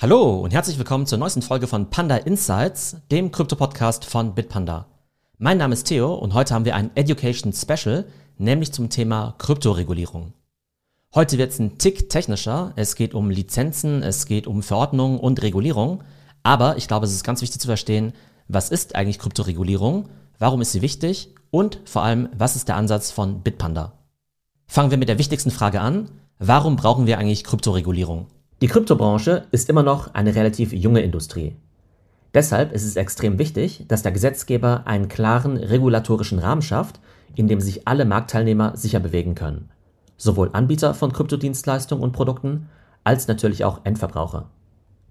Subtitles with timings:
[0.00, 4.86] Hallo und herzlich willkommen zur neuesten Folge von Panda Insights, dem Krypto-Podcast von Bitpanda.
[5.38, 8.04] Mein Name ist Theo und heute haben wir ein Education Special,
[8.36, 10.34] nämlich zum Thema Kryptoregulierung.
[11.16, 12.74] Heute wird es ein Tick technischer.
[12.76, 16.04] Es geht um Lizenzen, es geht um Verordnungen und Regulierung.
[16.44, 18.12] Aber ich glaube, es ist ganz wichtig zu verstehen,
[18.46, 23.10] was ist eigentlich Kryptoregulierung, warum ist sie wichtig und vor allem, was ist der Ansatz
[23.10, 23.98] von Bitpanda.
[24.68, 26.08] Fangen wir mit der wichtigsten Frage an.
[26.38, 28.28] Warum brauchen wir eigentlich Kryptoregulierung?
[28.60, 31.54] Die Kryptobranche ist immer noch eine relativ junge Industrie.
[32.34, 36.98] Deshalb ist es extrem wichtig, dass der Gesetzgeber einen klaren regulatorischen Rahmen schafft,
[37.36, 39.70] in dem sich alle Marktteilnehmer sicher bewegen können.
[40.16, 42.68] Sowohl Anbieter von Kryptodienstleistungen und Produkten
[43.04, 44.50] als natürlich auch Endverbraucher.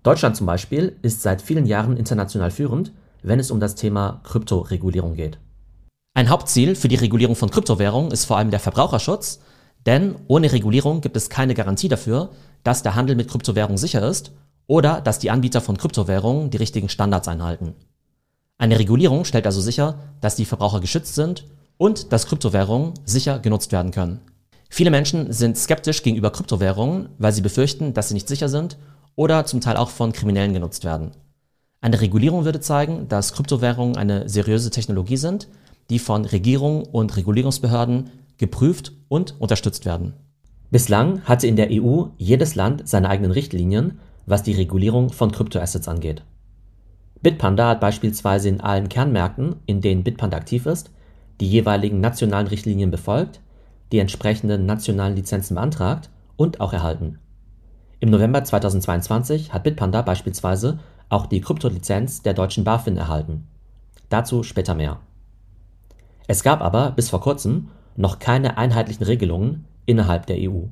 [0.04, 2.92] Deutschland zum Beispiel ist seit vielen Jahren international führend,
[3.24, 5.40] wenn es um das Thema Kryptoregulierung geht.
[6.14, 9.40] Ein Hauptziel für die Regulierung von Kryptowährungen ist vor allem der Verbraucherschutz
[9.88, 12.30] denn ohne Regulierung gibt es keine Garantie dafür,
[12.64, 14.32] dass der Handel mit Kryptowährungen sicher ist
[14.68, 17.76] oder dass die Anbieter von Kryptowährungen die richtigen Standards einhalten.
[18.58, 21.46] Eine Regulierung stellt also sicher, dass die Verbraucher geschützt sind
[21.78, 24.20] und dass Kryptowährungen sicher genutzt werden können.
[24.70, 28.78] Viele Menschen sind skeptisch gegenüber Kryptowährungen, weil sie befürchten, dass sie nicht sicher sind
[29.16, 31.12] oder zum Teil auch von Kriminellen genutzt werden.
[31.80, 35.48] Eine Regulierung würde zeigen, dass Kryptowährungen eine seriöse Technologie sind,
[35.90, 40.14] die von Regierungen und Regulierungsbehörden geprüft und unterstützt werden.
[40.70, 45.88] Bislang hatte in der EU jedes Land seine eigenen Richtlinien, was die Regulierung von Kryptoassets
[45.88, 46.24] angeht.
[47.22, 50.92] Bitpanda hat beispielsweise in allen Kernmärkten, in denen Bitpanda aktiv ist,
[51.40, 53.40] die jeweiligen nationalen Richtlinien befolgt,
[53.92, 57.20] die entsprechenden nationalen Lizenzen beantragt und auch erhalten.
[58.00, 60.80] Im November 2022 hat Bitpanda beispielsweise
[61.10, 63.48] auch die Kryptolizenz der deutschen BaFin erhalten.
[64.10, 65.00] Dazu später mehr.
[66.28, 70.66] Es gab aber bis vor kurzem noch keine einheitlichen Regelungen innerhalb der EU.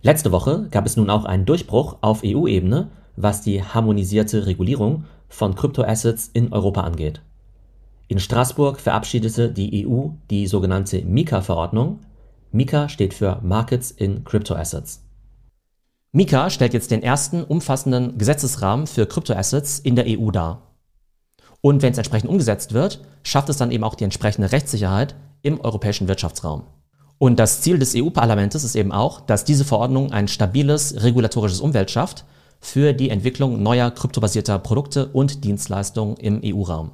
[0.00, 5.54] Letzte Woche gab es nun auch einen Durchbruch auf EU-Ebene, was die harmonisierte Regulierung von
[5.54, 7.22] Kryptoassets in Europa angeht.
[8.08, 12.00] In Straßburg verabschiedete die EU die sogenannte MiCA-Verordnung.
[12.50, 15.04] MiCA steht für Markets in Cryptoassets.
[16.10, 20.74] MiCA stellt jetzt den ersten umfassenden Gesetzesrahmen für Kryptoassets in der EU dar.
[21.62, 25.60] Und wenn es entsprechend umgesetzt wird, schafft es dann eben auch die entsprechende Rechtssicherheit im
[25.60, 26.64] europäischen Wirtschaftsraum.
[27.22, 31.88] Und das Ziel des EU-Parlaments ist eben auch, dass diese Verordnung ein stabiles regulatorisches Umfeld
[31.88, 32.24] schafft
[32.58, 36.90] für die Entwicklung neuer kryptobasierter Produkte und Dienstleistungen im EU-Raum.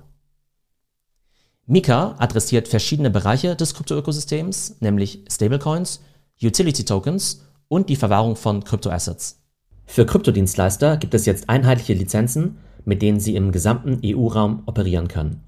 [1.65, 6.03] Mika adressiert verschiedene Bereiche des Kryptoökosystems, nämlich Stablecoins,
[6.43, 9.41] Utility Tokens und die Verwahrung von Kryptoassets.
[9.87, 15.43] Für Kryptodienstleister gibt es jetzt einheitliche Lizenzen, mit denen sie im gesamten EU-Raum operieren können.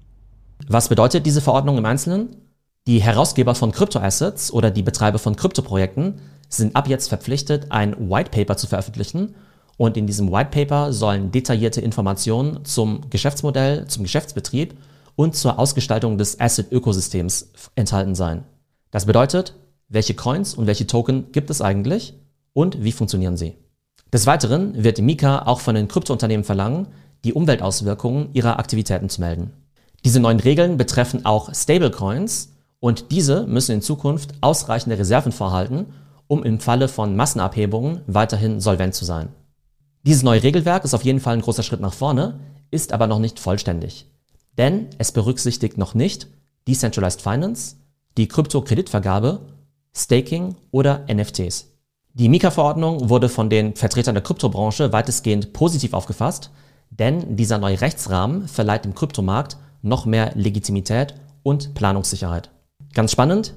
[0.67, 2.50] Was bedeutet diese Verordnung im Einzelnen?
[2.87, 6.19] Die Herausgeber von Kryptoassets oder die Betreiber von Kryptoprojekten
[6.49, 9.35] sind ab jetzt verpflichtet, ein White Paper zu veröffentlichen
[9.77, 14.75] und in diesem White Paper sollen detaillierte Informationen zum Geschäftsmodell, zum Geschäftsbetrieb
[15.15, 18.45] und zur Ausgestaltung des Asset-Ökosystems enthalten sein.
[18.89, 19.53] Das bedeutet,
[19.87, 22.15] welche Coins und welche Token gibt es eigentlich
[22.53, 23.55] und wie funktionieren sie.
[24.11, 26.87] Des Weiteren wird Mika auch von den Kryptounternehmen verlangen,
[27.23, 29.53] die Umweltauswirkungen ihrer Aktivitäten zu melden.
[30.03, 32.50] Diese neuen Regeln betreffen auch Stablecoins,
[32.81, 35.85] und diese müssen in Zukunft ausreichende Reserven vorhalten,
[36.27, 39.29] um im Falle von Massenabhebungen weiterhin solvent zu sein.
[40.03, 42.39] Dieses neue Regelwerk ist auf jeden Fall ein großer Schritt nach vorne,
[42.71, 44.07] ist aber noch nicht vollständig.
[44.57, 46.27] Denn es berücksichtigt noch nicht
[46.67, 47.75] Decentralized Finance,
[48.17, 49.41] die Kryptokreditvergabe,
[49.95, 51.67] Staking oder NFTs.
[52.13, 56.49] Die Mika-Verordnung wurde von den Vertretern der Kryptobranche weitestgehend positiv aufgefasst,
[56.89, 62.49] denn dieser neue Rechtsrahmen verleiht dem Kryptomarkt noch mehr Legitimität und Planungssicherheit.
[62.93, 63.53] Ganz spannend,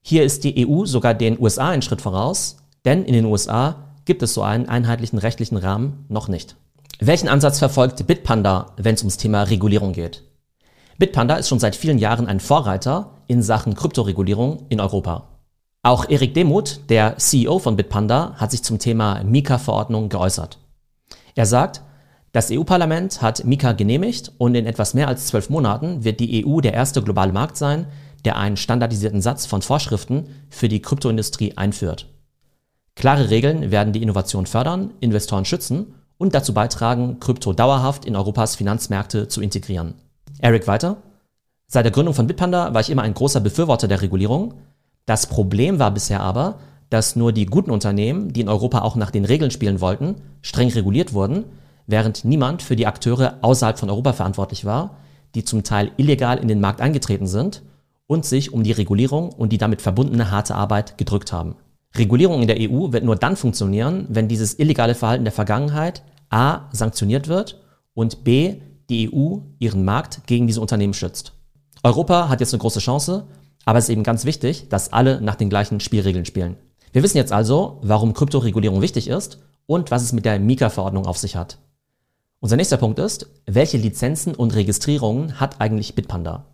[0.00, 4.22] hier ist die EU sogar den USA einen Schritt voraus, denn in den USA gibt
[4.22, 6.56] es so einen einheitlichen rechtlichen Rahmen noch nicht.
[7.00, 10.22] Welchen Ansatz verfolgt Bitpanda, wenn es ums Thema Regulierung geht?
[10.98, 15.28] Bitpanda ist schon seit vielen Jahren ein Vorreiter in Sachen Kryptoregulierung in Europa.
[15.82, 20.58] Auch Erik Demuth, der CEO von Bitpanda, hat sich zum Thema Mika-Verordnung geäußert.
[21.34, 21.82] Er sagt,
[22.32, 26.60] das EU-Parlament hat Mika genehmigt und in etwas mehr als zwölf Monaten wird die EU
[26.60, 27.86] der erste globale Markt sein,
[28.26, 32.08] der einen standardisierten Satz von Vorschriften für die Kryptoindustrie einführt.
[32.96, 38.56] Klare Regeln werden die Innovation fördern, Investoren schützen und dazu beitragen, Krypto dauerhaft in Europas
[38.56, 39.94] Finanzmärkte zu integrieren.
[40.40, 40.96] Eric weiter.
[41.68, 44.54] Seit der Gründung von Bitpanda war ich immer ein großer Befürworter der Regulierung.
[45.04, 46.58] Das Problem war bisher aber,
[46.90, 50.70] dass nur die guten Unternehmen, die in Europa auch nach den Regeln spielen wollten, streng
[50.70, 51.44] reguliert wurden,
[51.86, 54.96] während niemand für die Akteure außerhalb von Europa verantwortlich war,
[55.36, 57.62] die zum Teil illegal in den Markt eingetreten sind
[58.06, 61.56] und sich um die Regulierung und die damit verbundene harte Arbeit gedrückt haben.
[61.96, 66.68] Regulierung in der EU wird nur dann funktionieren, wenn dieses illegale Verhalten der Vergangenheit a.
[66.72, 67.60] sanktioniert wird
[67.94, 68.60] und b.
[68.90, 71.32] die EU ihren Markt gegen diese Unternehmen schützt.
[71.82, 73.26] Europa hat jetzt eine große Chance,
[73.64, 76.56] aber es ist eben ganz wichtig, dass alle nach den gleichen Spielregeln spielen.
[76.92, 81.18] Wir wissen jetzt also, warum Kryptoregulierung wichtig ist und was es mit der Mika-Verordnung auf
[81.18, 81.58] sich hat.
[82.40, 86.46] Unser nächster Punkt ist, welche Lizenzen und Registrierungen hat eigentlich Bitpanda?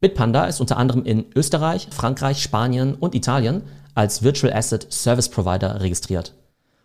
[0.00, 3.62] Bitpanda ist unter anderem in Österreich, Frankreich, Spanien und Italien
[3.94, 6.34] als Virtual Asset Service Provider registriert.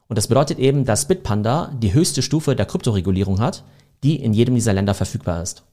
[0.08, 3.64] Und das bedeutet eben, dass Bitpanda die höchste Stufe der Kryptoregulierung hat,
[4.04, 5.64] die in jedem dieser Länder verfügbar ist.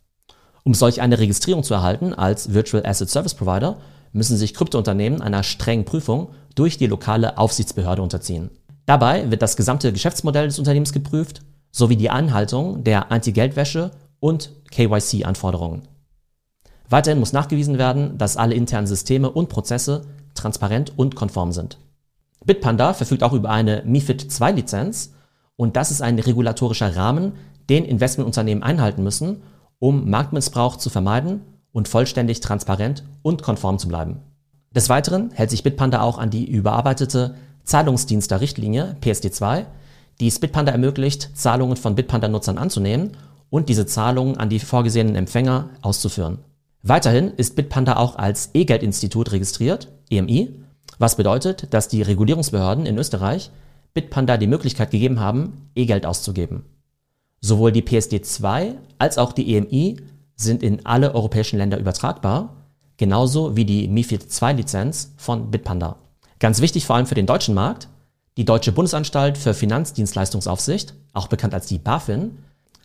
[0.62, 3.78] Um solch eine Registrierung zu erhalten als Virtual Asset Service Provider,
[4.12, 8.50] müssen sich Kryptounternehmen einer strengen Prüfung durch die lokale Aufsichtsbehörde unterziehen.
[8.86, 11.42] Dabei wird das gesamte Geschäftsmodell des Unternehmens geprüft,
[11.72, 13.90] sowie die Einhaltung der Anti-Geldwäsche
[14.20, 15.88] und KYC-Anforderungen.
[16.92, 20.02] Weiterhin muss nachgewiesen werden, dass alle internen Systeme und Prozesse
[20.34, 21.78] transparent und konform sind.
[22.44, 25.14] Bitpanda verfügt auch über eine MIFID II-Lizenz
[25.56, 27.32] und das ist ein regulatorischer Rahmen,
[27.70, 29.40] den Investmentunternehmen einhalten müssen,
[29.78, 31.40] um Marktmissbrauch zu vermeiden
[31.72, 34.20] und vollständig transparent und konform zu bleiben.
[34.76, 39.64] Des Weiteren hält sich Bitpanda auch an die überarbeitete Zahlungsdienster-Richtlinie PSD2,
[40.20, 43.12] die es Bitpanda ermöglicht, Zahlungen von Bitpanda-Nutzern anzunehmen
[43.48, 46.40] und diese Zahlungen an die vorgesehenen Empfänger auszuführen.
[46.82, 50.62] Weiterhin ist Bitpanda auch als E-Geld-Institut registriert, EMI,
[50.98, 53.50] was bedeutet, dass die Regulierungsbehörden in Österreich
[53.94, 56.64] Bitpanda die Möglichkeit gegeben haben, E-Geld auszugeben.
[57.40, 59.96] Sowohl die PSD2 als auch die EMI
[60.34, 62.56] sind in alle europäischen Länder übertragbar,
[62.96, 65.96] genauso wie die MIFID II-Lizenz von Bitpanda.
[66.40, 67.88] Ganz wichtig vor allem für den deutschen Markt,
[68.36, 72.38] die Deutsche Bundesanstalt für Finanzdienstleistungsaufsicht, auch bekannt als die BaFin,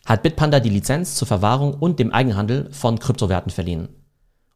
[0.08, 3.90] hat Bitpanda die Lizenz zur Verwahrung und dem Eigenhandel von Kryptowerten verliehen.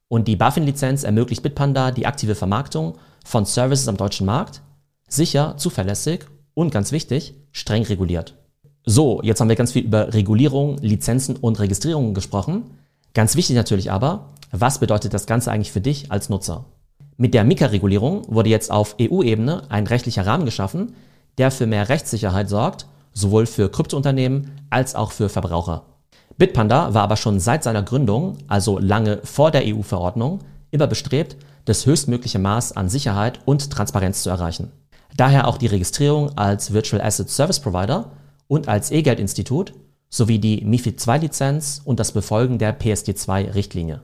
[0.07, 4.61] Und die BaFin-Lizenz ermöglicht Bitpanda die aktive Vermarktung von Services am deutschen Markt,
[5.09, 6.21] sicher, zuverlässig
[6.53, 8.37] und ganz wichtig, streng reguliert.
[8.85, 12.71] So, jetzt haben wir ganz viel über Regulierung, Lizenzen und Registrierungen gesprochen.
[13.13, 16.63] Ganz wichtig natürlich aber, was bedeutet das Ganze eigentlich für dich als Nutzer?
[17.17, 20.95] Mit der Mika-Regulierung wurde jetzt auf EU-Ebene ein rechtlicher Rahmen geschaffen,
[21.37, 25.85] der für mehr Rechtssicherheit sorgt, sowohl für Kryptounternehmen als auch für Verbraucher.
[26.37, 30.39] Bitpanda war aber schon seit seiner Gründung, also lange vor der EU-Verordnung,
[30.71, 34.71] immer bestrebt, das höchstmögliche Maß an Sicherheit und Transparenz zu erreichen.
[35.15, 38.11] Daher auch die Registrierung als Virtual Asset Service Provider
[38.47, 39.73] und als E-Geld-Institut
[40.09, 44.01] sowie die MIFID II-Lizenz und das Befolgen der PSD2-Richtlinie.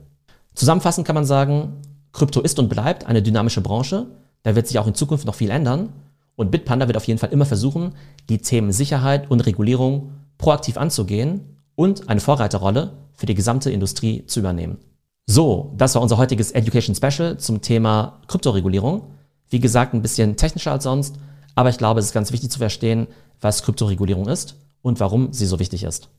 [0.54, 1.82] Zusammenfassend kann man sagen,
[2.14, 4.08] Krypto ist und bleibt eine dynamische Branche,
[4.44, 5.90] da wird sich auch in Zukunft noch viel ändern
[6.38, 7.96] und Bitpanda wird auf jeden Fall immer versuchen,
[8.30, 14.40] die Themen Sicherheit und Regulierung proaktiv anzugehen und eine Vorreiterrolle für die gesamte Industrie zu
[14.40, 14.78] übernehmen.
[15.26, 19.12] So, das war unser heutiges Education Special zum Thema Kryptoregulierung.
[19.50, 21.16] Wie gesagt, ein bisschen technischer als sonst,
[21.56, 23.08] aber ich glaube, es ist ganz wichtig zu verstehen,
[23.42, 26.10] was Kryptoregulierung ist und warum sie so wichtig ist.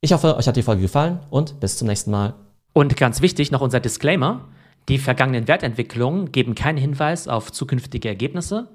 [0.00, 2.34] Ich hoffe, euch hat die Folge gefallen und bis zum nächsten Mal.
[2.72, 4.46] Und ganz wichtig noch unser Disclaimer.
[4.88, 8.68] Die vergangenen Wertentwicklungen geben keinen Hinweis auf zukünftige Ergebnisse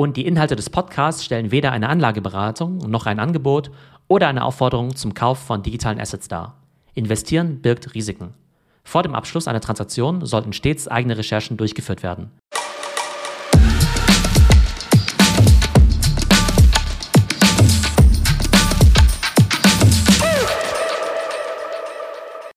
[0.00, 3.70] und die Inhalte des Podcasts stellen weder eine Anlageberatung noch ein Angebot
[4.08, 6.56] oder eine Aufforderung zum Kauf von digitalen Assets dar.
[6.94, 8.32] Investieren birgt Risiken.
[8.82, 12.30] Vor dem Abschluss einer Transaktion sollten stets eigene Recherchen durchgeführt werden.